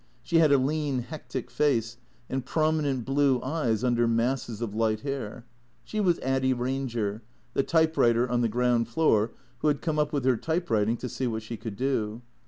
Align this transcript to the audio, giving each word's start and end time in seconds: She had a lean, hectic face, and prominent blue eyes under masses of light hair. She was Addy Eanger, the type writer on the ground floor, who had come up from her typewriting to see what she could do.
She 0.23 0.37
had 0.39 0.51
a 0.51 0.57
lean, 0.57 0.97
hectic 1.03 1.51
face, 1.51 1.97
and 2.27 2.43
prominent 2.43 3.05
blue 3.05 3.39
eyes 3.43 3.83
under 3.83 4.07
masses 4.07 4.59
of 4.59 4.73
light 4.73 5.01
hair. 5.01 5.45
She 5.83 5.99
was 5.99 6.17
Addy 6.21 6.55
Eanger, 6.55 7.21
the 7.53 7.61
type 7.61 7.95
writer 7.95 8.27
on 8.27 8.41
the 8.41 8.49
ground 8.49 8.87
floor, 8.87 9.31
who 9.59 9.67
had 9.67 9.79
come 9.79 9.99
up 9.99 10.09
from 10.09 10.23
her 10.23 10.37
typewriting 10.37 10.97
to 10.97 11.07
see 11.07 11.27
what 11.27 11.43
she 11.43 11.55
could 11.55 11.75
do. 11.75 12.23